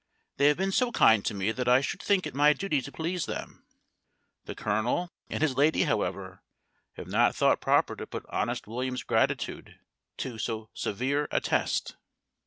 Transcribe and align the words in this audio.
They 0.37 0.47
have 0.47 0.57
been 0.57 0.71
so 0.71 0.91
kind 0.91 1.23
to 1.25 1.35
me 1.35 1.51
that 1.51 1.67
I 1.67 1.79
should 1.79 2.01
think 2.01 2.25
it 2.25 2.33
my 2.33 2.53
duty 2.53 2.81
to 2.81 2.91
please 2.91 3.27
them." 3.27 3.67
The 4.45 4.55
Colonel 4.55 5.11
and 5.29 5.43
his 5.43 5.55
lady, 5.55 5.83
however, 5.83 6.41
have 6.93 7.05
not 7.05 7.35
thought 7.35 7.61
proper 7.61 7.95
to 7.95 8.07
put 8.07 8.25
honest 8.29 8.65
William's 8.65 9.03
gratitude 9.03 9.77
to 10.17 10.39
so 10.39 10.71
severe 10.73 11.27
a 11.29 11.39
test. 11.39 11.97